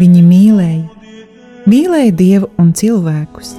Viņi 0.00 0.22
mīlēja, 0.24 0.84
mīlēja 1.68 2.12
Dievu 2.16 2.48
un 2.60 2.72
cilvēkus. 2.76 3.54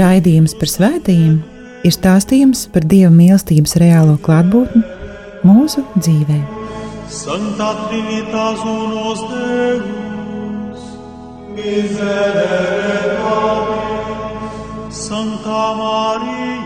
Raidījums 0.00 0.54
par 0.60 0.70
svētījumiem 0.70 1.40
ir 1.84 1.94
stāstījums 1.94 2.66
par 2.72 2.86
Dieva 2.88 3.10
mīlestības 3.14 3.76
reālo 3.80 4.16
klātbūtni 4.24 4.82
mūsu 5.46 5.84
dzīvē. 5.96 6.40
Santa 7.10 7.72
Trinitas 7.88 8.60
unos 8.62 9.24
Deus, 9.32 10.84
miserere 11.56 13.00
Santa 15.10 15.62
Maria, 15.74 16.59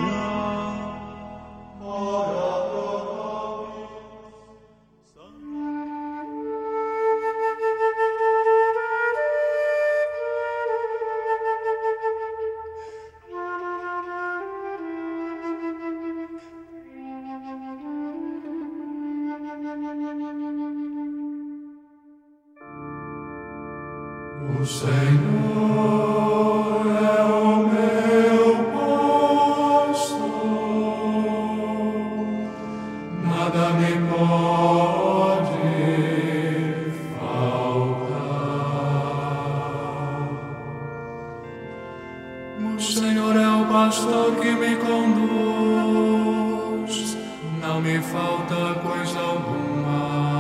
falta 48.12 48.80
coisa 48.80 49.18
alguma 49.18 50.34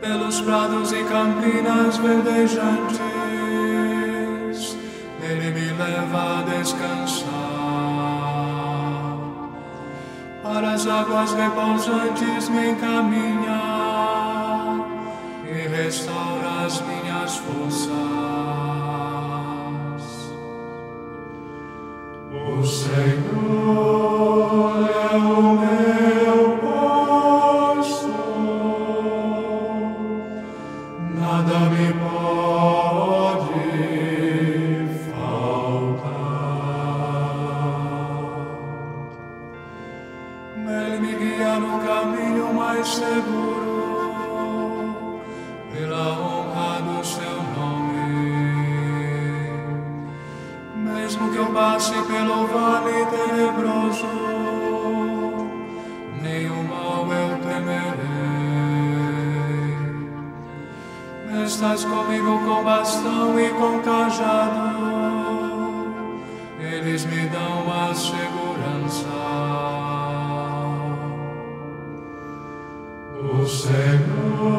pelos 0.00 0.40
prados 0.40 0.92
e 0.92 1.02
campinas 1.04 1.96
verdejantes, 1.98 2.98
Ele 5.20 5.50
me 5.50 5.72
leva 5.72 6.38
a 6.38 6.42
descansar. 6.42 7.26
Para 10.42 10.72
as 10.74 10.86
águas 10.86 11.32
repousantes 11.32 12.48
me 12.48 12.70
encaminha 12.70 13.75
Señor. 73.46 74.55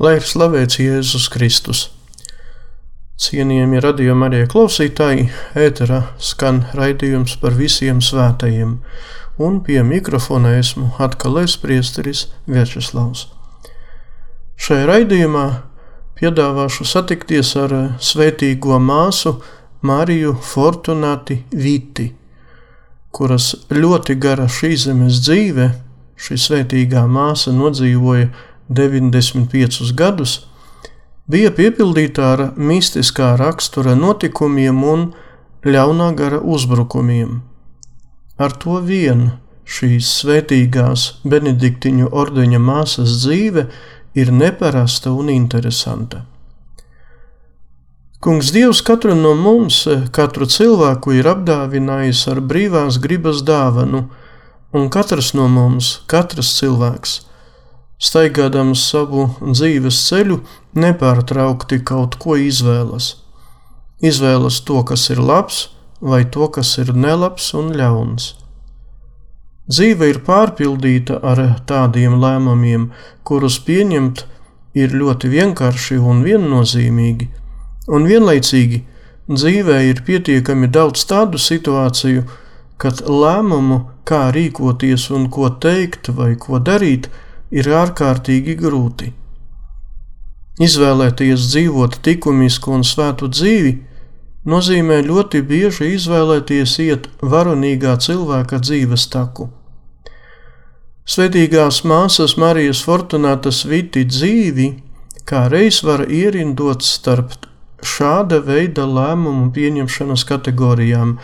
Lai 0.00 0.14
ir 0.16 0.24
slavēts 0.24 0.78
Jēzus 0.80 1.26
Kristus. 1.28 1.80
Cienījami 3.20 3.82
radījumi 3.84 4.24
arī 4.30 4.38
klausītāji, 4.48 5.26
ēterā 5.52 5.98
skan 6.16 6.62
raidījums 6.72 7.34
par 7.42 7.52
visiem 7.58 8.00
svētajiem, 8.00 8.78
un 9.36 9.58
pie 9.66 9.82
mikrofona 9.84 10.54
esmu 10.56 10.94
atkal 11.04 11.36
es 11.42 11.58
priesteris 11.60 12.30
Viečeslavs. 12.48 13.26
Šajā 14.56 14.88
raidījumā 14.88 15.44
piedāvāšu 16.16 16.88
satikties 16.88 17.52
ar 17.60 17.76
svētīgo 18.00 18.80
māsu 18.80 19.36
Mariju 19.84 20.32
Fortunati 20.40 21.42
Viti, 21.52 22.08
kuras 23.12 23.52
ļoti 23.68 24.16
gara 24.16 24.48
šī 24.48 24.78
zemes 24.80 25.20
dzīve, 25.28 25.74
šī 26.16 26.40
svētīgā 26.48 27.04
māsa 27.04 27.52
nodzīvoja 27.52 28.32
95 28.70 29.90
gadus, 29.98 30.38
bija 31.26 31.50
piepildīta 31.50 32.32
ar 32.32 32.42
mistiskā 32.56 33.34
rakstura 33.38 33.96
notikumiem 33.98 34.82
un 34.86 35.06
ļaunā 35.66 36.10
gara 36.18 36.38
uzbrukumiem. 36.38 37.40
Ar 38.38 38.54
to 38.62 38.78
vien 38.86 39.32
šīs 39.66 40.08
svētīgās 40.22 41.06
benediktiņu 41.26 42.10
ordeņa 42.22 42.60
māsas 42.62 43.20
dzīve 43.24 43.66
ir 44.14 44.30
neparasta 44.32 45.12
un 45.12 45.30
interesanta. 45.34 46.24
Kungs 48.20 48.50
Dievs 48.52 48.82
katru 48.84 49.14
no 49.16 49.32
mums, 49.32 49.86
katru 50.12 50.44
cilvēku 50.44 51.14
ir 51.16 51.28
apdāvinājis 51.30 52.26
ar 52.28 52.42
brīvās 52.44 52.98
gribas 53.00 53.40
dāvanu, 53.48 54.02
un 54.76 54.90
katrs 54.92 55.32
no 55.34 55.46
mums, 55.48 56.02
katrs 56.10 56.52
cilvēks, 56.58 57.14
staigādams 58.00 58.82
savu 58.90 59.28
dzīves 59.44 59.98
ceļu, 60.08 60.40
nepārtraukti 60.74 61.82
kaut 61.84 62.16
ko 62.22 62.38
izvēlas. 62.40 63.12
Izvēlas 64.00 64.62
to, 64.64 64.80
kas 64.88 65.10
ir 65.12 65.20
labs, 65.20 65.68
vai 66.00 66.24
to, 66.24 66.48
kas 66.48 66.78
ir 66.80 66.94
nelabs 66.96 67.52
un 67.54 67.74
ļauns. 67.76 68.34
Dzīve 69.70 70.08
ir 70.10 70.22
pārpildīta 70.26 71.20
ar 71.22 71.40
tādiem 71.68 72.16
lēmumiem, 72.22 72.88
kurus 73.22 73.60
pieņemt 73.66 74.24
ir 74.74 74.96
ļoti 74.96 75.30
vienkārši 75.30 75.98
un 76.00 76.24
viennozīmīgi, 76.24 77.28
un 77.94 78.08
vienlaicīgi 78.08 78.80
dzīvē 79.30 79.78
ir 79.90 80.02
pietiekami 80.06 80.70
daudz 80.72 81.04
tādu 81.06 81.38
situāciju, 81.38 82.24
kad 82.80 83.02
lēmumu, 83.06 83.82
kā 84.08 84.30
rīkoties 84.34 85.10
un 85.14 85.28
ko 85.30 85.52
teikt 85.62 86.10
vai 86.16 86.32
ko 86.40 86.58
darīt, 86.58 87.10
ir 87.50 87.68
ārkārtīgi 87.82 88.56
grūti. 88.60 89.12
Izvēlēties 90.60 91.46
dzīvot 91.52 92.00
likumisku 92.06 92.74
un 92.76 92.84
svētu 92.84 93.30
dzīvi 93.32 93.72
nozīmē 94.50 95.00
ļoti 95.06 95.40
bieži 95.46 95.94
izvēlēties 95.96 96.76
iet 96.84 97.08
varonīgā 97.22 97.96
cilvēka 98.04 98.60
dzīves 98.66 99.08
taku. 99.12 99.48
Svētīgās 101.10 101.80
māsas 101.88 102.36
Marijas 102.38 102.84
Fortunātas 102.86 103.64
viti 103.66 104.04
dzīvi 104.06 104.68
kā 105.30 105.46
reiz 105.50 105.80
var 105.86 106.04
ierindot 106.10 106.82
starp 106.82 107.46
šāda 107.86 108.40
veida 108.44 108.84
lēmumu 108.86 109.50
pieņemšanas 109.54 110.24
kategorijām, 110.28 111.14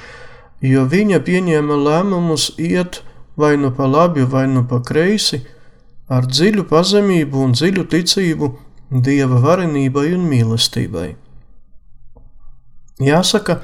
jo 0.63 0.85
viņa 0.93 1.21
pieņēma 1.27 1.79
lēmumus 1.87 2.53
iet 2.57 3.03
vai 3.37 3.57
nu 3.61 3.73
pa 3.77 3.89
labi, 3.91 4.25
vai 4.25 4.47
nu 4.49 4.65
pa 4.71 4.81
kreisi, 4.81 5.43
ar 6.09 6.27
dziļu 6.31 6.67
pazemību 6.71 7.43
un 7.47 7.55
dziļu 7.57 7.87
ticību 7.93 8.51
dieva 8.91 9.41
varenībai 9.43 10.13
un 10.15 10.27
mīlestībai. 10.31 11.09
Jāsaka, 13.03 13.61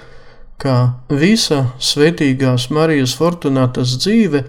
ka 0.60 0.74
visa 1.08 1.72
svētīgās 1.80 2.68
Marijas 2.74 3.14
Fortunātas 3.18 3.94
dzīve 4.02 4.44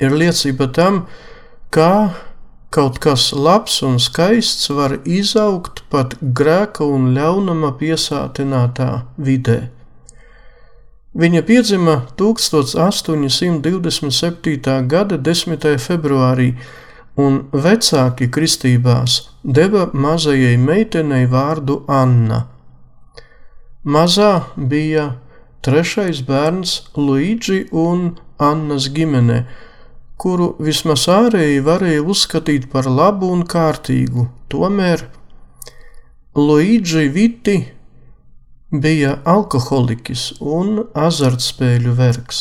ir 0.00 0.16
liecība 0.16 0.68
tam, 0.74 1.04
kā 1.70 2.14
kaut 2.74 2.98
kas 3.04 3.30
labs 3.32 3.80
un 3.86 3.96
skaists 4.02 4.68
var 4.74 4.98
izaugt 5.04 5.84
pat 5.92 6.16
grēka 6.20 6.84
un 6.84 7.12
ļaunuma 7.16 7.72
piesātinātā 7.80 8.90
vidē. 9.16 9.60
Viņa 11.18 11.40
piedzima 11.42 12.06
1827. 12.14 14.86
gada 14.86 15.18
10. 15.18 15.66
februārī, 15.82 16.54
un 17.18 17.50
vecāki 17.50 18.30
kristībās 18.30 19.26
deva 19.42 19.90
mazajai 19.92 20.54
meitenei 20.62 21.26
vārdu 21.26 21.82
Anna. 21.90 22.46
Mazā 23.82 24.46
bija 24.54 25.18
trešais 25.66 26.22
bērns 26.28 26.94
Luigi 26.94 27.66
un 27.72 28.14
Annas 28.38 28.86
ģimene, 28.94 29.46
kuru 30.22 30.54
vismaz 30.62 31.10
ārēji 31.10 31.58
varēja 31.66 32.06
uzskatīt 32.14 32.70
par 32.70 32.86
labu 32.86 33.26
un 33.34 33.42
kārtīgu, 33.42 34.30
tomēr 34.46 35.02
Luigi 36.38 37.10
Viti 37.10 37.77
bija 38.70 39.14
alkoholiķis 39.24 40.22
un 40.44 40.82
azartspēļu 40.92 41.94
vergs. 41.96 42.40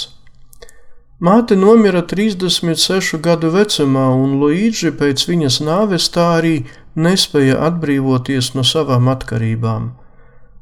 Māte 1.23 1.55
nomira 1.55 2.01
36 2.03 3.17
gadu 3.23 3.49
vecumā, 3.53 4.09
un 4.11 4.35
Luīģi 4.41 4.91
pēc 4.99 5.23
viņas 5.29 5.61
nāves 5.63 6.09
tā 6.13 6.25
arī 6.41 6.67
nespēja 6.95 7.61
atbrīvoties 7.69 8.51
no 8.53 8.65
savām 8.67 9.07
atkarībām. 9.07 9.93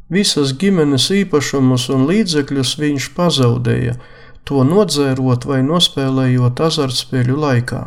Visas 0.07 0.53
ģimenes 0.53 1.09
īpašumus 1.11 1.89
un 1.89 2.05
līdzekļus 2.07 2.77
viņš 2.79 3.09
pazaudēja, 3.17 3.97
to 4.45 4.63
nodzērot 4.63 5.49
vai 5.49 5.63
nospēlējot 5.65 6.61
azartspēļu 6.61 7.41
laikā. 7.41 7.83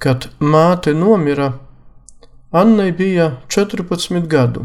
Kad 0.00 0.30
māte 0.40 0.96
nomira, 0.96 1.52
Annai 2.50 2.90
bija 2.90 3.36
14 3.52 4.24
gadu 4.26 4.64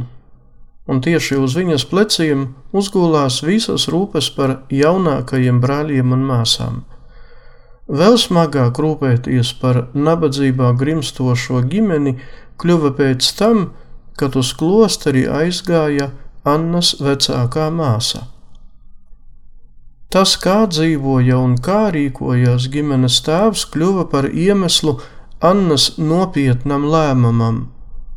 un 0.88 1.01
tieši 1.01 1.38
uz 1.42 1.56
viņas 1.58 1.88
pleciem 1.89 2.50
uzgulās 2.75 3.42
visas 3.46 3.88
rūpes 3.92 4.30
par 4.36 4.60
jaunākajiem 4.74 5.62
brāļiem 5.63 6.13
un 6.13 6.27
māsām. 6.30 6.84
Vēl 7.86 8.18
smagāk 8.18 8.80
rūpēties 8.82 9.54
par 9.62 9.88
nabadzībā 9.94 10.72
grimstošo 10.77 11.62
ģimeni 11.70 12.15
kļuva 12.62 12.96
pēc 12.98 13.27
tam, 13.38 13.68
kad 14.18 14.38
uz 14.39 14.54
klosteri 14.58 15.25
aizgāja 15.30 16.10
Annas 16.46 16.96
vecākā 17.01 17.68
māsa. 17.74 18.25
Tas, 20.10 20.36
kā 20.39 20.63
dzīvoja 20.72 21.38
un 21.42 21.58
kā 21.60 21.89
rīkojās 21.94 22.70
ģimenes 22.72 23.18
tēvs, 23.25 23.65
kļuva 23.74 24.06
par 24.10 24.30
iemeslu 24.30 24.96
Annas 25.44 25.98
nopietnam 25.98 26.86
lēmumam 26.89 27.58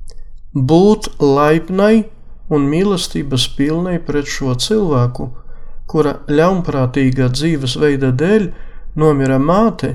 -būt 0.71 1.09
laipnai 1.19 2.05
un 2.49 2.67
mīlestības 2.69 3.47
pilnai 3.57 3.99
pret 4.05 4.29
šo 4.31 4.55
cilvēku, 4.57 5.29
kura 5.89 6.19
ļaunprātīgā 6.29 7.31
dzīvesveida 7.33 8.13
dēļ 8.21 8.49
nomira 9.01 9.39
māte 9.39 9.95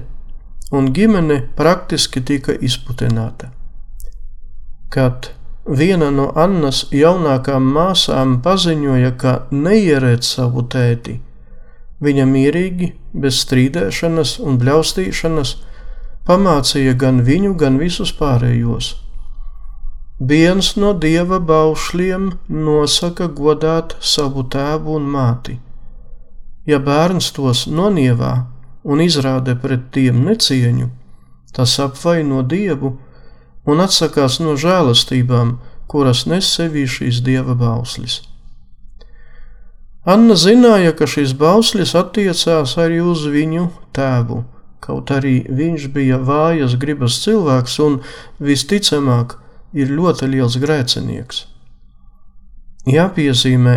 un 0.74 0.89
ģimene 0.93 1.39
praktiski 1.57 2.24
tika 2.25 2.55
izputināta. 2.69 3.51
Kad 4.93 5.31
viena 5.65 6.10
no 6.13 6.29
Annas 6.38 6.86
jaunākām 6.93 7.69
māsām 7.75 8.39
paziņoja, 8.45 9.13
ka 9.17 9.36
neierēt 9.51 10.25
savu 10.25 10.65
tēti, 10.69 11.19
viņa 12.03 12.25
mierīgi, 12.29 12.93
bez 13.13 13.43
strīdēšanas 13.45 14.39
un 14.43 14.60
bļaustīšanas, 14.62 15.55
pamācīja 16.27 16.98
gan 17.00 17.22
viņu, 17.25 17.55
gan 17.60 17.79
visus 17.81 18.13
pārējos 18.17 18.93
Viens 20.30 20.68
no 20.80 20.94
dieva 20.94 21.39
baušļiem 21.44 22.27
nosaka 22.65 23.25
godāt 23.27 23.96
savu 24.00 24.44
tēvu 24.48 24.94
un 24.96 25.08
māti. 25.15 25.58
Ja 26.70 26.77
bērns 26.80 27.32
tos 27.36 27.65
nonievā 27.68 28.32
un 28.84 29.01
izrāda 29.03 29.58
pret 29.60 29.89
tiem 29.92 30.22
necieņu, 30.24 30.88
tas 31.51 31.74
apvaino 31.84 32.39
dievu 32.56 32.94
un 33.68 33.84
atsakās 33.84 34.39
no 34.39 34.56
žēlastībām, 34.63 35.58
kuras 35.92 36.24
nes 36.30 36.48
sevī 36.56 36.86
šīs 36.88 37.20
dieva 37.25 37.58
bauslis. 37.60 38.22
Anna 40.08 40.39
zināja, 40.39 40.96
ka 40.96 41.08
šis 41.10 41.36
bauslis 41.36 41.98
attiecās 42.00 42.77
arī 42.80 43.03
uz 43.03 43.27
viņu 43.27 43.70
tēvu, 43.98 44.44
kaut 44.80 45.12
arī 45.12 45.42
viņš 45.50 45.92
bija 45.92 46.22
vājas 46.32 46.80
gribas 46.80 47.20
cilvēks 47.25 47.80
un 47.84 48.01
visticamāk 48.39 49.42
ir 49.74 49.92
ļoti 49.92 50.30
liels 50.30 50.58
grēcinieks. 50.62 51.46
Jāpiezīmē, 52.89 53.75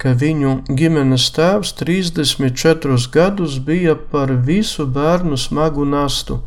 ka 0.00 0.14
viņu 0.18 0.52
ģimenes 0.78 1.28
tēvs 1.36 1.74
34 1.78 3.10
gadus 3.14 3.58
bija 3.66 3.94
par 4.12 4.32
visu 4.46 4.86
bērnu 4.86 5.36
smagu 5.38 5.84
nastu, 5.86 6.40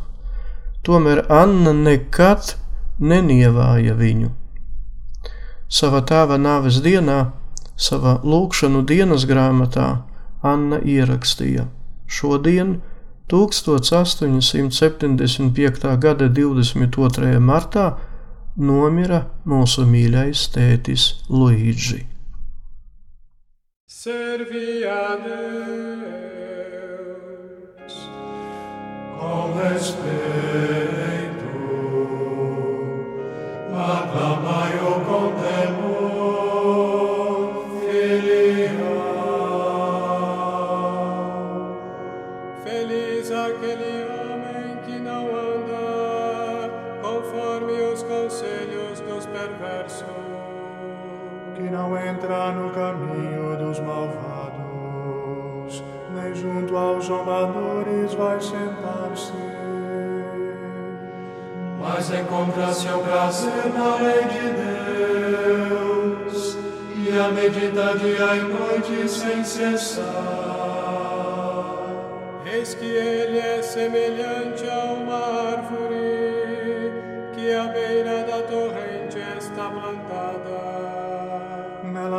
tomēr 0.84 1.24
Anna 1.32 1.72
nekad 1.76 2.56
nenievāja 3.00 3.94
viņu. 3.96 4.30
Sava 5.68 6.00
tēva 6.06 6.38
nāves 6.38 6.80
dienā, 6.82 7.32
savā 7.76 8.20
lūkšanu 8.22 8.82
dienas 8.86 9.24
grāmatā 9.26 10.02
Anna 10.42 10.78
ierakstīja: 10.78 11.66
Šodien, 12.06 12.80
1875. 13.32 15.96
gada 15.98 16.28
22. 16.28 17.40
martā, 17.40 17.96
nomira 18.56 19.20
mūsu 19.44 19.84
mīļais 19.86 20.48
tētis 20.54 21.02
Luīģi. 21.28 22.06
Servia 23.86 25.16
Deus, 25.24 26.36
con 29.20 29.48
respeto, 29.60 30.44
acclamaio 33.86 34.75
não 51.70 51.96
entra 51.96 52.52
no 52.52 52.70
caminho 52.70 53.56
dos 53.56 53.78
malvados, 53.80 54.64
nem 56.14 56.34
junto 56.34 56.76
aos 56.76 57.04
zombadores 57.04 58.14
vai 58.14 58.40
sentar-se. 58.40 59.56
mas 61.88 62.10
encontra 62.10 62.72
seu 62.72 62.98
prazer 62.98 63.72
na 63.72 63.96
lei 63.96 64.24
de 64.24 64.50
Deus 66.28 66.58
e 66.96 67.18
a 67.18 67.28
medita 67.28 67.96
dia 67.98 68.36
e 68.36 68.40
noite 68.40 69.08
sem 69.08 69.44
cessar. 69.44 70.04
Eis 72.44 72.74
que 72.74 72.84
ele 72.84 73.38
é 73.38 73.62
semelhante 73.62 74.68
a 74.68 74.84
uma 74.94 75.52
árvore 75.52 75.75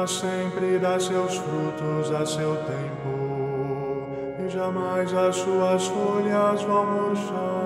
Sempre 0.05 0.77
dá 0.79 0.99
seus 0.99 1.37
frutos 1.37 2.11
a 2.13 2.25
seu 2.25 2.55
tempo, 2.57 4.07
e 4.39 4.49
jamais 4.49 5.13
as 5.13 5.35
suas 5.35 5.87
folhas 5.87 6.61
vão 6.61 6.85
murchar. 6.85 7.57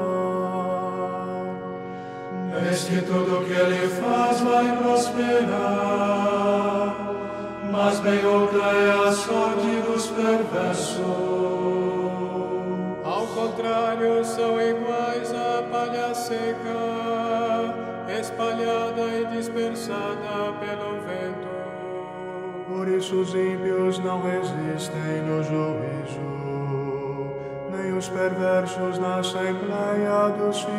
Eis 2.67 2.83
que 2.85 3.01
tudo 3.01 3.45
que 3.45 3.53
ele 3.53 3.87
faz 3.89 4.41
vai 4.41 4.77
prosperar, 4.77 5.49
mas 7.71 7.99
bem 7.99 8.25
outra 8.25 8.71
é 8.71 9.07
a 9.07 9.11
sorte 9.11 9.81
dos 9.87 10.07
perversos. 10.07 11.05
Ao 13.03 13.27
contrário, 13.27 14.25
são 14.25 14.59
iguais 14.59 15.31
à 15.33 15.63
palha 15.71 16.15
seca, 16.15 17.75
espalhada 18.19 19.01
e 19.01 19.25
dispersada 19.35 20.53
pelo 20.59 21.01
vento. 21.01 21.40
Por 22.73 22.87
isso 22.87 23.15
os 23.19 23.33
ímpios 23.35 23.99
não 23.99 24.21
resistem 24.21 25.23
no 25.27 25.43
juízo, 25.43 26.21
nem 27.69 27.91
os 27.97 28.07
perversos 28.07 28.97
na 28.97 29.17
assembleia 29.17 30.29
dos 30.37 30.61
fiéis. 30.61 30.71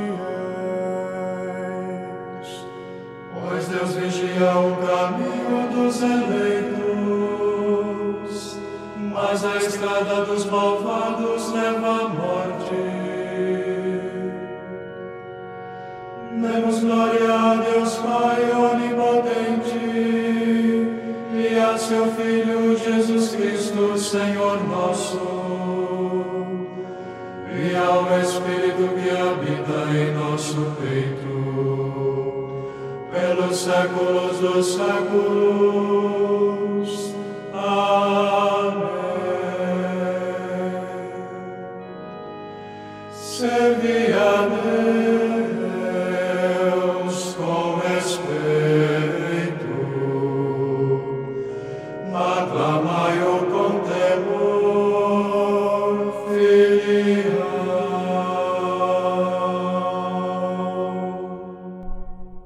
Pois 3.34 3.68
Deus 3.68 3.92
vigia 3.94 4.56
o 4.56 4.74
caminho 4.86 5.68
dos 5.70 6.02
eleitos, 6.02 6.88
mas 8.96 9.44
a 9.44 9.56
estrada 9.58 10.24
dos 10.24 10.46
malvados 10.46 11.52
leva 11.52 11.88
à 11.88 12.08
morte. 12.08 12.74
Demos 16.40 16.80
glória 16.80 17.34
a 17.34 17.54
Deus 17.56 17.96
Pai 17.96 18.50
onipotente 18.50 19.21
Senhor 24.12 24.62
nosso, 24.68 25.18
e 27.48 27.74
ao 27.74 28.20
Espírito 28.20 28.88
que 28.92 29.08
habita 29.08 29.88
em 29.96 30.12
nosso 30.12 30.60
peito 30.82 31.32
pelos 33.10 33.56
séculos 33.56 34.38
dos 34.38 34.74
séculos. 34.74 36.02
Amém. 37.54 38.51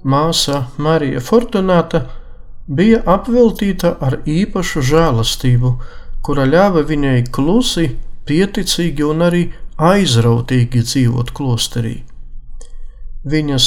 Māsa 0.06 0.66
Marija 0.78 1.20
Fortunāta 1.20 2.04
bija 2.66 3.02
apveltīta 3.16 3.96
ar 4.00 4.20
īpašu 4.22 4.82
žēlastību, 4.90 5.72
kura 6.22 6.46
ļāva 6.46 6.84
viņai 6.86 7.24
klusi, 7.34 7.88
pieticīgi 8.26 9.06
un 9.06 9.26
arī 9.26 9.42
aizrautīgi 9.76 10.82
dzīvot 10.86 11.32
klosterī. 11.36 11.96
Viņas 13.26 13.66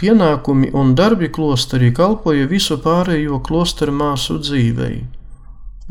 pienākumi 0.00 0.72
un 0.76 0.94
darbi 0.96 1.28
klosterī 1.32 1.92
kalpoja 1.96 2.48
visu 2.48 2.76
pārējo 2.84 3.40
klosteru 3.44 3.94
māsu 3.96 4.38
dzīvei. 4.40 5.04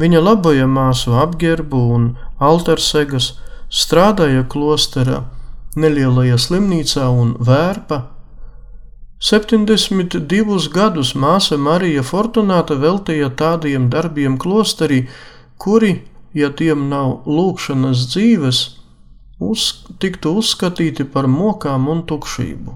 Viņa 0.02 0.22
laboja 0.22 0.66
māsu 0.68 1.16
apģērbu 1.22 1.82
un 1.96 2.10
altarsegas, 2.44 3.36
strādāja 3.70 4.44
klostera 4.52 5.24
nelielajā 5.80 6.38
slimnīcā 6.42 7.08
un 7.10 7.34
vērpa. 7.40 8.02
72 9.20 10.70
gadus 10.74 11.14
māsa 11.16 11.56
Marija 11.58 12.04
Fortunāta 12.04 12.76
veltīja 12.76 13.30
tādiem 13.32 13.88
darbiem 13.90 14.36
klosterī, 14.38 15.06
kuri, 15.58 16.02
ja 16.36 16.50
tiem 16.52 16.90
nav 16.90 17.24
lūkšanas 17.24 18.10
dzīves, 18.12 18.60
uz, 19.40 19.86
tiktu 20.04 20.36
uzskatīti 20.42 21.06
par 21.08 21.30
mokām 21.32 21.88
un 21.88 22.04
tukšību. 22.04 22.76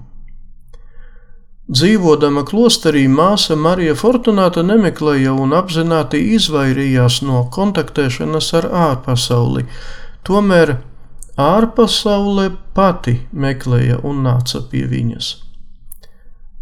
Dzīvodama 1.70 2.42
klosterī, 2.48 3.04
māsa 3.06 3.54
Marija 3.54 3.92
Fortunāta 3.94 4.64
nemeklēja 4.64 5.36
un 5.36 5.52
apzināti 5.54 6.22
izvairījās 6.38 7.20
no 7.22 7.44
kontaktēšanas 7.52 8.48
ar 8.58 8.70
ārpasauli, 8.88 9.68
tomēr 10.24 10.78
ārpasaule 11.36 12.48
pati 12.74 13.20
meklēja 13.30 14.00
un 14.02 14.24
nāca 14.24 14.64
pie 14.72 14.88
viņas. 14.88 15.49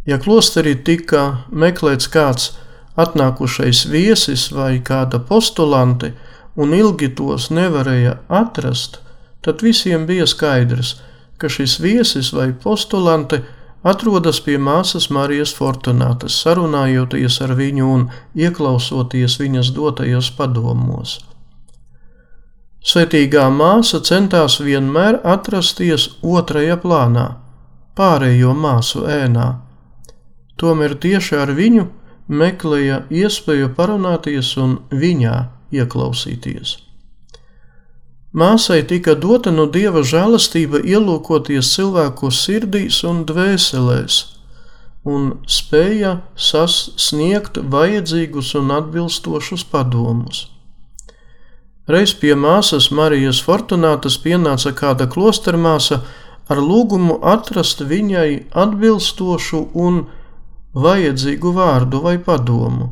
Ja 0.09 0.17
klosterī 0.17 0.73
tika 0.85 1.23
meklēts 1.53 2.09
kāds 2.09 2.53
atnākušais 2.97 3.85
viesis 3.93 4.47
vai 4.57 4.79
kāda 4.81 5.21
postulante, 5.21 6.15
un 6.57 6.73
ilgi 6.73 7.11
tos 7.19 7.50
nevarēja 7.53 8.17
atrast, 8.41 8.99
tad 9.45 9.62
visiem 9.62 10.07
bija 10.09 10.27
skaidrs, 10.27 10.97
ka 11.38 11.50
šis 11.53 11.77
viesis 11.85 12.33
vai 12.33 12.50
postulante 12.65 13.43
atrodas 13.85 14.41
pie 14.43 14.57
māsas 14.59 15.11
Marijas 15.15 15.53
Fortunātas, 15.55 16.41
sarunājoties 16.43 17.38
ar 17.45 17.55
viņu 17.61 17.93
un 17.99 18.09
ieklausoties 18.35 19.38
viņas 19.38 19.75
dotajos 19.77 20.33
padomos. 20.41 21.19
Svetīgā 22.81 23.45
māsa 23.53 24.00
centās 24.00 24.59
vienmēr 24.65 25.21
atrasties 25.37 26.09
otrajā 26.25 26.81
plānā, 26.81 27.31
pārējo 27.99 28.55
māsu 28.57 29.05
ēnā. 29.05 29.68
Tomēr 30.59 30.97
tieši 30.99 31.38
ar 31.38 31.55
viņu 31.55 31.87
meklēja 32.29 33.05
iespēju 33.15 33.71
parunāties 33.77 34.57
un 34.61 34.79
viņā 34.91 35.37
ieklausīties. 35.73 36.77
Māsai 38.38 38.83
tika 38.85 39.15
dota 39.17 39.50
no 39.50 39.65
dieva 39.73 40.03
žēlastība 40.05 40.83
ielūkoties 40.85 41.71
cilvēku 41.79 42.29
sirdīs 42.35 43.00
un 43.09 43.23
dvēselēs, 43.29 44.19
un 45.09 45.31
spēja 45.49 46.19
sasniegt 46.37 47.57
vajadzīgus 47.73 48.53
un 48.61 48.75
atbilstošus 48.77 49.65
padomus. 49.73 50.45
Reiz 51.88 52.12
pie 52.12 52.35
māsas 52.37 52.91
Marijas 52.93 53.41
Fortunātas 53.41 54.19
pienāca 54.21 54.75
kāda 54.77 55.07
klostermāsa 55.09 56.03
ar 56.53 56.61
lūgumu 56.61 57.17
atrast 57.25 57.81
viņai 57.81 58.50
atbilstošu 58.53 59.62
un 59.73 60.03
vajadzīgu 60.75 61.53
vārdu 61.55 62.03
vai 62.05 62.19
padomu, 62.19 62.91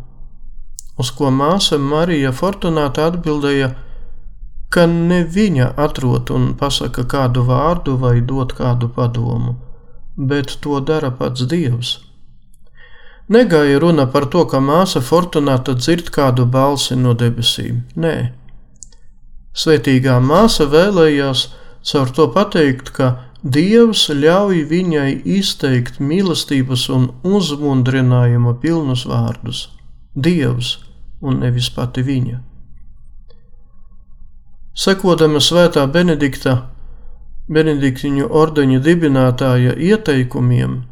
uz 0.98 1.10
ko 1.10 1.30
māsa 1.30 1.78
Marija 1.78 2.32
Fortunāta 2.32 3.10
atbildēja, 3.10 3.74
ka 4.70 4.86
ne 4.86 5.22
viņa 5.24 5.74
atrod 5.76 6.30
un 6.30 6.54
pasaka 6.60 7.04
kādu 7.04 7.44
vārdu 7.46 7.96
vai 8.00 8.20
dod 8.20 8.52
kādu 8.56 8.88
padomu, 8.88 9.56
bet 10.16 10.58
to 10.60 10.80
dara 10.80 11.10
pats 11.10 11.46
Dievs. 11.46 11.98
Negāja 13.28 13.78
runa 13.82 14.06
par 14.06 14.26
to, 14.30 14.44
ka 14.46 14.58
māsa 14.62 15.00
Fortunāta 15.02 15.74
dzird 15.74 16.10
kādu 16.14 16.46
balsi 16.46 16.96
no 16.96 17.14
debesīm. 17.14 17.82
Nē, 17.96 18.16
Svētīgā 19.56 20.18
māsa 20.20 20.66
vēlējās 20.68 21.46
caur 21.90 22.10
to 22.12 22.26
pateikt, 22.32 22.90
ka 22.92 23.06
Dievs 23.42 24.08
ļauj 24.08 24.62
viņai 24.70 25.10
izteikt 25.36 26.00
mīlestības 26.00 26.88
un 26.88 27.10
uzmundrinājuma 27.22 28.54
pilnus 28.62 29.04
vārdus. 29.06 29.68
Dievs 30.14 30.78
un 31.20 31.40
nevis 31.44 31.68
pati 31.70 32.02
viņa. 32.02 32.40
Sekodama 34.76 35.40
svētā 35.40 35.86
Benedikta, 35.88 36.56
Benediktiņu 37.48 38.26
ordeņa 38.28 38.80
dibinātāja 38.84 39.76
ieteikumiem, 39.76 40.82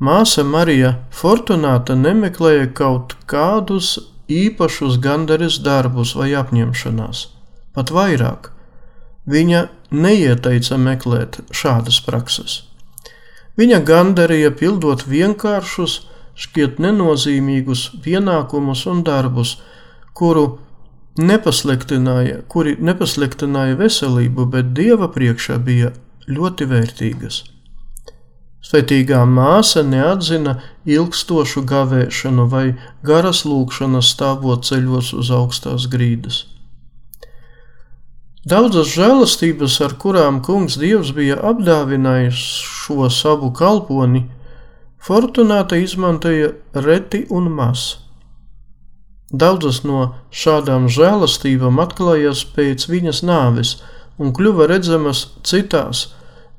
māsa 0.00 0.44
Marija 0.44 0.96
Fortunāta 1.10 1.94
nemeklēja 1.96 2.72
kaut 2.72 3.14
kādus 3.26 3.96
īpašus 4.28 4.98
gandares 5.00 5.60
darbus 5.64 6.14
vai 6.16 6.32
apņemšanās 6.36 7.26
pat 7.78 7.92
vairāk. 7.94 8.50
Viņa 9.28 9.66
neieteica 9.92 10.78
meklēt 10.80 11.40
šādas 11.52 12.00
prakses. 12.04 12.62
Viņa 13.58 13.82
gandarīja 13.84 14.52
pildot 14.54 15.02
vienkāršus, 15.10 15.98
šķiet 16.38 16.78
nenozīmīgus 16.80 17.88
pienākumus 18.04 18.86
un 18.86 19.02
darbus, 19.04 19.56
kuru 20.14 20.46
nepasliktināja, 21.18 22.42
kuri 22.48 22.76
nepasliktināja 22.78 23.76
veselību, 23.80 24.46
bet 24.52 24.72
dieva 24.78 25.10
priekšā 25.12 25.58
bija 25.58 25.92
ļoti 26.30 26.68
vērtīgas. 26.72 27.42
Svētīgā 28.68 29.22
māsa 29.28 29.82
neatzina 29.86 30.58
ilgstošu 30.86 31.62
gavēšanu 31.68 32.46
vai 32.52 32.66
garas 33.06 33.44
lūkšanas 33.48 34.12
stāvot 34.14 34.66
ceļos 34.68 35.12
uz 35.16 35.30
augstās 35.34 35.86
grīdas. 35.90 36.44
Daudzas 38.48 38.88
žēlastības, 38.94 39.74
ar 39.84 39.96
kurām 40.00 40.38
kungs 40.46 40.78
Dievs 40.80 41.10
bija 41.16 41.36
apdāvinājis 41.50 42.42
šo 42.82 43.08
savu 43.12 43.50
kalponi, 43.52 44.28
Fortunāta 45.08 45.76
izmantoja 45.80 46.52
reti 46.74 47.22
un 47.30 47.50
maz. 47.54 47.82
Daudzas 49.32 49.82
no 49.84 50.14
šādām 50.32 50.88
žēlastībām 50.92 51.80
atklājās 51.82 52.44
pēc 52.54 52.86
viņas 52.88 53.22
nāves 53.26 53.74
un 54.18 54.32
kļuva 54.36 54.68
redzamas 54.70 55.26
citās 55.46 56.06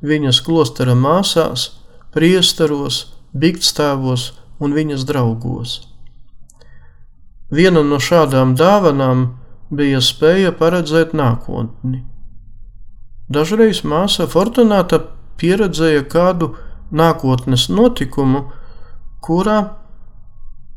viņas 0.06 0.44
klostera 0.46 0.96
māsās, 0.96 1.70
priesteros, 2.14 3.02
biktstāvos 3.34 4.32
un 4.60 4.76
viņas 4.78 5.06
draugos. 5.10 5.80
Viena 7.50 7.82
no 7.84 7.98
šādām 7.98 8.54
dāvanām 8.60 9.28
bija 9.70 10.02
spēja 10.02 10.52
paredzēt 10.58 11.14
nākotni. 11.18 12.04
Dažreiz 13.30 13.84
māsa 13.86 14.26
Fortunāta 14.30 15.04
pieredzēja 15.38 16.06
kādu 16.10 16.54
nākotnes 16.92 17.68
notikumu, 17.70 18.48
kurā 19.22 19.60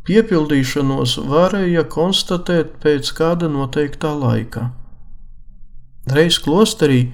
piepildīšanos 0.06 1.16
varēja 1.30 1.86
konstatēt 1.88 2.76
pēc 2.82 3.12
kāda 3.16 3.48
noteiktā 3.48 4.12
laika. 4.18 4.68
Reiz 6.12 6.40
klosterī 6.42 7.12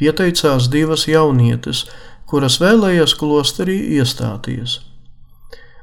pieteicās 0.00 0.70
divas 0.72 1.04
jaunietes, 1.06 1.84
kuras 2.26 2.56
vēlējās 2.62 3.14
klosterī 3.20 3.76
iestāties. 4.00 4.78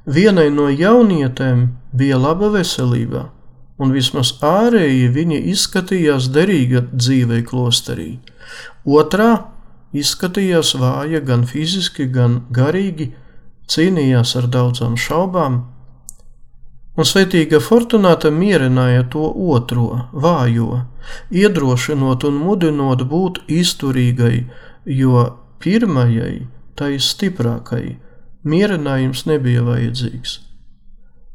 Vienai 0.07 0.47
no 0.49 0.69
jaunietēm 0.71 1.67
bija 1.93 2.17
laba 2.17 2.49
veselība, 2.53 3.27
un 3.77 3.93
vismaz 3.93 4.33
ārēji 4.43 5.11
viņa 5.13 5.39
izskatījās 5.53 6.31
derīga 6.33 6.83
dzīvei 6.91 7.43
klosterī. 7.45 8.09
Otrā 8.85 9.31
izskatījās 9.93 10.73
vāja 10.81 11.21
gan 11.25 11.45
fiziski, 11.47 12.07
gan 12.11 12.41
garīgi, 12.53 13.11
cīnījās 13.71 14.35
ar 14.39 14.47
daudzām 14.51 14.95
šaubām, 14.99 15.59
un 16.97 17.05
svētīga 17.05 17.59
Fortunāta 17.61 18.31
mierināja 18.33 19.05
to 19.13 19.27
otro, 19.55 20.07
vājo, 20.13 20.83
iedrošinot 21.29 22.25
un 22.27 22.41
mudinot 22.41 23.05
būt 23.11 23.43
izturīgai, 23.59 24.47
jo 24.85 25.27
pirmajai, 25.61 26.47
tai 26.77 26.95
stiprākai, 27.01 27.97
mierinājums 28.47 29.25
nebija 29.29 29.65
vajadzīgs. 29.67 30.39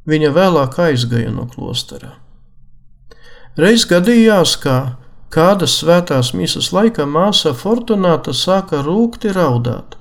Viņa 0.09 0.33
vēlāk 0.35 0.81
aizgāja 0.83 1.31
no 1.31 1.47
klostera. 1.47 2.17
Reiz 3.57 3.85
gadījās, 3.85 4.57
ka 4.57 4.97
kādas 5.33 5.75
svētās 5.83 6.33
misas 6.33 6.71
laikā 6.73 7.05
māsa 7.05 7.53
Fortunāta 7.53 8.33
sāka 8.33 8.81
rūkti 8.85 9.33
raudāt. 9.37 9.99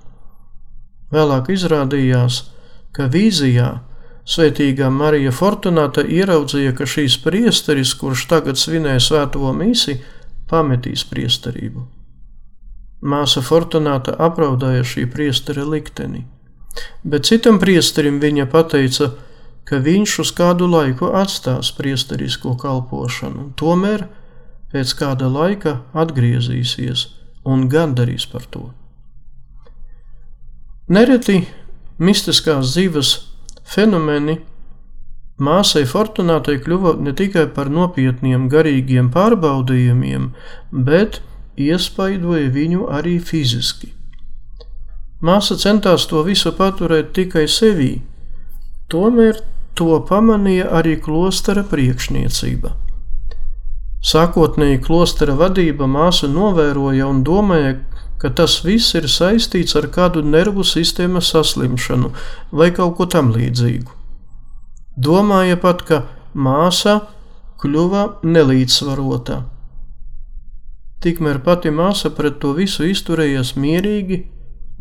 Vēlāk 1.11 1.49
izrādījās, 1.51 2.45
ka 2.95 3.09
vīzijā 3.11 3.71
Svētīgā 4.31 4.87
Marija 4.93 5.31
Fortunāta 5.33 6.03
ieraudzīja, 6.05 6.75
ka 6.77 6.85
šīs 6.87 7.17
priesteris, 7.23 7.95
kurš 7.97 8.27
tagad 8.29 8.59
svinēja 8.61 9.01
svēto 9.01 9.49
misi, 9.57 9.97
pametīs 10.47 11.03
priesterību. 11.09 11.83
Māsa 13.01 13.41
Fortunāta 13.41 14.13
apraudāja 14.21 14.85
šī 14.85 15.07
priestera 15.11 15.65
likteni, 15.65 16.23
bet 17.03 17.27
citam 17.27 17.57
priesterim 17.59 18.21
viņa 18.21 18.45
pateica, 18.53 19.09
ka 19.09 19.30
viņš 19.69 20.17
uz 20.23 20.31
kādu 20.35 20.67
laiku 20.67 21.11
atstās 21.15 21.71
priesterisko 21.77 22.55
kalpošanu, 22.59 23.51
tomēr 23.55 24.07
pēc 24.71 24.93
kāda 24.99 25.29
laika 25.31 25.81
atgriezīsies 25.93 27.07
un 27.47 27.67
gandarīs 27.71 28.25
par 28.27 28.47
to. 28.51 28.71
Nereti 30.91 31.45
mistiskās 31.99 32.73
dzīves 32.73 33.11
fenomeni 33.63 34.41
māsai 35.41 35.85
Fortunātai 35.87 36.57
kļuva 36.63 36.97
ne 36.99 37.13
tikai 37.17 37.47
par 37.55 37.69
nopietniem 37.71 38.49
garīgiem 38.51 39.09
pārbaudījumiem, 39.13 40.31
bet 40.71 41.21
iespaidoja 41.55 42.51
viņu 42.51 42.89
arī 42.91 43.17
fiziski. 43.19 43.93
Māsa 45.21 45.55
centās 45.61 46.07
to 46.09 46.23
visu 46.25 46.51
paturēt 46.57 47.13
tikai 47.13 47.45
sevī, 47.47 48.01
tomēr 48.89 49.37
To 49.79 49.99
pamanīja 50.07 50.67
arī 50.79 50.97
klostera 50.99 51.63
priekšniecība. 51.67 52.73
Sākotnēji 54.01 54.81
klostera 54.81 55.35
vadība 55.37 55.87
māsu 55.87 56.27
novēroja 56.31 57.07
un 57.07 57.21
domāja, 57.23 57.75
ka 58.21 58.31
tas 58.37 58.59
viss 58.65 58.95
ir 58.97 59.07
saistīts 59.09 59.77
ar 59.77 59.87
kādu 59.93 60.23
nervu 60.25 60.65
sistēmas 60.65 61.31
saslimšanu 61.33 62.11
vai 62.51 62.71
kaut 62.75 62.97
ko 62.97 63.07
tam 63.09 63.31
līdzīgu. 63.33 63.93
Domāja 64.97 65.57
pat, 65.61 65.85
ka 65.87 66.01
māsa 66.33 66.97
kļuva 67.61 68.07
nelīdzsvarota. 68.25 69.41
Tikmēr 71.01 71.39
pati 71.45 71.71
māsa 71.73 72.11
pret 72.13 72.41
to 72.41 72.51
visu 72.57 72.85
izturējās 72.89 73.55
mierīgi, 73.57 74.19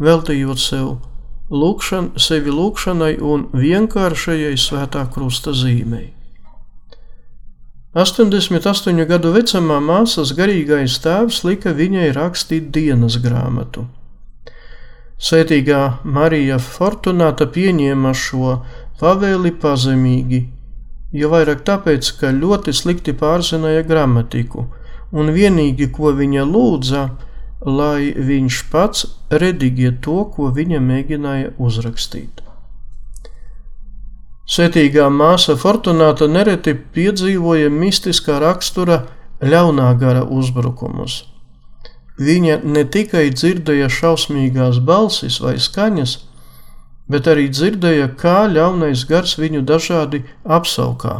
veltījot 0.01 0.61
sev 0.61 0.91
lūkšan, 1.51 2.13
sevi 2.17 2.55
lūkšanai 2.55 3.17
un 3.21 3.49
vienkāršajai 3.53 4.57
svētā 4.59 5.05
krusta 5.13 5.53
zīmei. 5.57 6.11
88 7.91 9.03
gadu 9.11 9.33
vecumā 9.35 9.81
māsas 9.83 10.31
garīgais 10.39 11.01
tēvs 11.03 11.41
lika 11.43 11.73
viņai 11.75 12.13
rakstīt 12.15 12.69
dienas 12.71 13.17
grāmatu. 13.19 13.89
Sētīgā 15.21 15.81
Marija 16.05 16.61
Fortunāta 16.63 17.49
pieņēma 17.51 18.13
šo 18.15 18.61
pavēli 19.01 19.51
pazemīgi, 19.59 20.45
jo 21.13 21.33
vairāk 21.35 21.65
tāpēc, 21.67 22.13
ka 22.21 22.31
ļoti 22.31 22.73
slikti 22.79 23.13
pārzināja 23.13 23.83
gramatiku, 23.91 24.69
un 25.11 25.35
vienīgi, 25.35 25.91
ko 25.91 26.15
viņa 26.15 26.47
lūdza, 26.47 27.03
lai 27.67 28.13
viņš 28.17 28.61
pats 28.73 29.07
redigē 29.31 29.93
to, 30.05 30.25
ko 30.35 30.51
viņa 30.55 30.81
mēģināja 30.81 31.53
uzrakstīt. 31.59 32.41
Svetīgā 34.51 35.07
māsa 35.15 35.55
Fortunāta 35.55 36.27
nereti 36.27 36.75
piedzīvoja 36.75 37.69
mistiskā 37.71 38.41
rakstura 38.43 39.05
ļaunā 39.41 39.93
gara 40.01 40.25
uzbrukumus. 40.25 41.21
Viņa 42.21 42.57
ne 42.65 42.83
tikai 42.85 43.31
dzirdēja 43.33 43.87
šausmīgās 43.89 44.81
balsis 44.85 45.39
vai 45.41 45.55
skaņas, 45.63 46.17
bet 47.11 47.31
arī 47.31 47.47
dzirdēja, 47.49 48.11
kā 48.21 48.45
ļaunais 48.51 49.07
gars 49.09 49.37
viņu 49.41 49.63
dažādi 49.69 50.25
apsaukā, 50.45 51.15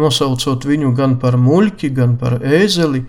nosaucot 0.00 0.64
viņu 0.64 0.94
gan 0.96 1.18
par 1.20 1.36
muļķi, 1.36 1.90
gan 1.98 2.16
par 2.22 2.38
ēzeli. 2.40 3.04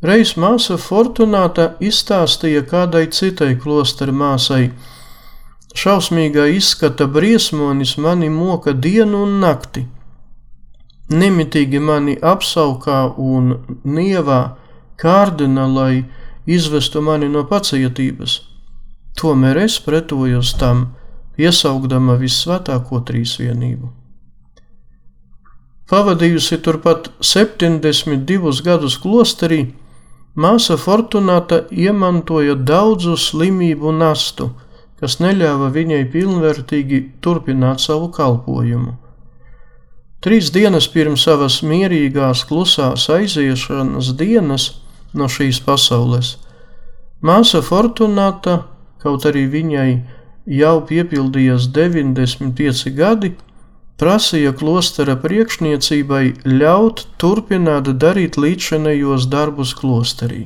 Reiz 0.00 0.32
māsa 0.40 0.78
Fortunāta 0.80 1.74
izstāstīja 1.80 2.62
kādai 2.68 3.06
citai 3.12 3.52
klostera 3.60 4.14
māsai, 4.16 4.70
Šausmīgā 5.70 6.48
izskata 6.50 7.06
briesmonis 7.06 7.94
mani 7.98 8.28
moka 8.28 8.72
dienu 8.72 9.22
un 9.22 9.36
nakti. 9.42 9.84
Nemitīgi 11.10 11.78
mani 11.78 12.16
apsaukā 12.16 13.02
un 13.18 13.52
nievā 13.84 14.40
kārdina, 14.98 15.66
lai 15.70 16.04
izvestu 16.46 17.02
mani 17.02 17.28
no 17.30 17.44
pacietības. 17.46 18.40
Tomēr 19.20 19.62
es 19.62 19.78
pretojos 19.84 20.52
tam, 20.58 20.88
iesaugdama 21.38 22.16
vissvētāko 22.18 23.00
trīsvienību. 23.06 23.90
Pavadījusi 25.90 26.58
turpat 26.62 27.10
72 27.20 28.62
gadus 28.66 28.98
klosterī, 29.02 29.64
māsa 30.40 30.78
Fortunāta 30.80 31.64
iemantoja 31.70 32.56
daudzu 32.56 33.16
slimību 33.20 33.92
nastu 33.92 34.50
kas 35.00 35.16
neļāva 35.20 35.70
viņai 35.72 36.02
pilnvērtīgi 36.12 37.00
turpināt 37.24 37.80
savu 37.80 38.10
kalpošanu. 38.12 38.92
Trīs 40.20 40.50
dienas 40.52 40.84
pirms 40.92 41.24
savas 41.24 41.62
mierīgās, 41.64 42.44
klusās 42.44 43.06
aiziešanas 43.08 44.12
dienas 44.20 44.66
no 45.16 45.30
šīs 45.32 45.62
pasaules, 45.64 46.34
māsa 47.24 47.62
Fortunāta, 47.64 48.58
kaut 49.00 49.24
arī 49.24 49.46
viņai 49.48 49.88
jau 50.60 50.74
piepildījās 50.84 51.70
95 51.72 52.92
gadi, 52.98 53.32
prasīja 54.00 54.52
klostera 54.56 55.16
priekšniecībai 55.20 56.24
ļaut 56.48 57.04
turpināt 57.20 57.92
darīt 58.04 58.32
līdzinējos 58.40 59.28
darbus 59.32 59.74
klosterī. 59.76 60.42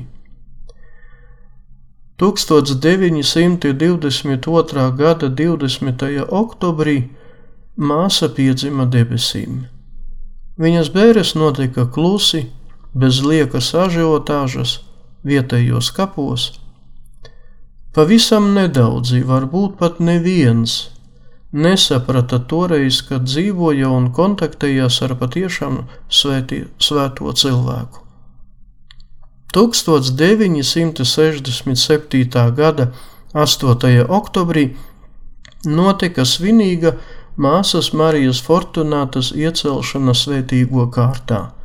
1922. 2.19 4.91
gada 4.99 5.27
20. 5.27 6.03
oktobrī 6.41 6.97
māsa 7.75 8.29
piedzima 8.31 8.85
debesīm. 8.87 9.65
Viņas 10.55 10.91
bērres 10.95 11.33
notika 11.35 11.83
klusi, 11.91 12.45
bez 12.95 13.19
liekas 13.19 13.73
ažiotāžas, 13.75 14.79
vietējos 15.27 15.91
kapos. 15.91 16.53
Pavisam 17.95 18.53
nedaudzi, 18.55 19.19
varbūt 19.27 19.75
pat 19.79 19.99
neviens, 19.99 20.94
nesaprata 21.55 22.43
toreiz, 22.51 22.99
kad 23.07 23.23
dzīvoja 23.23 23.87
un 23.95 24.11
kontaktējās 24.13 25.01
ar 25.07 25.15
patiešām 25.19 25.73
svētī, 26.11 26.65
svēto 26.83 27.31
cilvēku. 27.31 27.99
1967. 29.55 32.51
gada 32.57 32.85
8. 33.33 34.05
oktobrī 34.19 34.75
notika 35.63 36.25
svinīga 36.27 36.91
māsas 37.39 37.93
Marijas 37.95 38.43
Fortunātas 38.43 39.31
iecelšana 39.31 40.11
svētīgo 40.15 40.91
kārtā. 40.91 41.55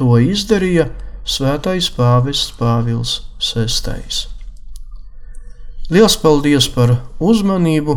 To 0.00 0.16
izdarīja 0.16 0.88
svētais 1.28 1.90
pāvests 1.92 2.56
Pāvils 2.56 3.20
VI. 3.40 4.28
Liels 5.90 6.16
paldies 6.22 6.68
par 6.72 6.94
uzmanību, 7.18 7.96